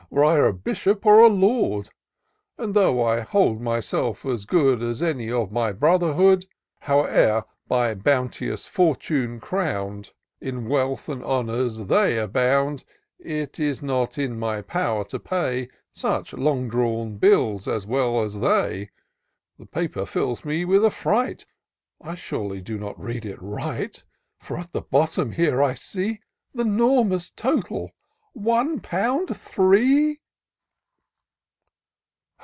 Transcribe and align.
Were 0.13 0.25
I 0.25 0.37
a 0.45 0.51
bishop 0.51 1.05
or 1.05 1.19
a 1.19 1.29
lord: 1.29 1.89
And 2.57 2.73
though 2.73 3.01
I 3.01 3.21
hold 3.21 3.61
myself 3.61 4.25
as 4.25 4.43
good 4.43 4.83
As 4.83 5.01
any 5.01 5.31
of 5.31 5.53
my 5.53 5.71
brotherhood, 5.71 6.39
IN 6.39 6.39
SEARCH 6.39 6.45
OF 6.45 6.47
THE 6.49 6.83
PICTURESQUE. 6.83 7.13
31 7.13 7.31
Howe 7.31 7.37
er, 7.39 7.43
by 7.69 7.95
bounteous 7.95 8.65
Fortune 8.65 9.39
crown'd, 9.39 10.11
In 10.41 10.67
wealth 10.67 11.07
and 11.07 11.23
honours 11.23 11.85
they 11.85 12.17
abound, 12.19 12.83
It 13.19 13.57
is 13.57 13.81
not 13.81 14.17
in 14.17 14.37
my 14.37 14.61
power 14.61 15.05
to 15.05 15.17
pay 15.17 15.69
Such 15.93 16.33
long 16.33 16.67
drawn 16.67 17.15
bills 17.15 17.69
as 17.69 17.87
well 17.87 18.21
as 18.21 18.41
they. 18.41 18.89
The 19.57 19.65
paper 19.65 20.05
fills 20.05 20.43
me 20.43 20.65
with 20.65 20.83
affright;— 20.83 21.45
I 22.01 22.15
surely 22.15 22.59
do 22.59 22.77
not 22.77 23.01
read 23.01 23.25
it 23.25 23.41
right: 23.41 24.03
For 24.39 24.57
at 24.57 24.73
the 24.73 24.81
bottom 24.81 25.31
here, 25.31 25.63
I 25.63 25.73
see 25.73 26.19
Th' 26.53 26.59
enormous 26.59 27.29
total— 27.31 27.91
one 28.33 28.79
pound, 28.79 29.35
three 29.35 30.17